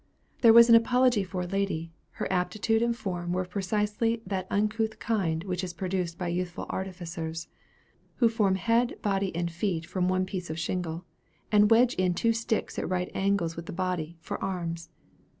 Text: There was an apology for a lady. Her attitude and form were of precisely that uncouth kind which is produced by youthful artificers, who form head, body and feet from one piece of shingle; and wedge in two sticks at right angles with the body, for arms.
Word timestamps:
There 0.41 0.51
was 0.51 0.67
an 0.67 0.73
apology 0.73 1.23
for 1.23 1.41
a 1.41 1.45
lady. 1.47 1.91
Her 2.13 2.25
attitude 2.33 2.81
and 2.81 2.95
form 2.97 3.33
were 3.33 3.43
of 3.43 3.51
precisely 3.51 4.23
that 4.25 4.47
uncouth 4.49 4.97
kind 4.97 5.43
which 5.43 5.63
is 5.63 5.75
produced 5.75 6.17
by 6.17 6.29
youthful 6.29 6.65
artificers, 6.71 7.49
who 8.15 8.27
form 8.27 8.55
head, 8.55 8.99
body 9.03 9.31
and 9.35 9.51
feet 9.51 9.85
from 9.85 10.09
one 10.09 10.25
piece 10.25 10.49
of 10.49 10.57
shingle; 10.57 11.05
and 11.51 11.69
wedge 11.69 11.93
in 11.93 12.15
two 12.15 12.33
sticks 12.33 12.79
at 12.79 12.89
right 12.89 13.11
angles 13.13 13.55
with 13.55 13.67
the 13.67 13.73
body, 13.73 14.17
for 14.21 14.43
arms. 14.43 14.89